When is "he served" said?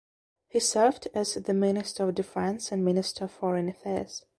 0.47-1.09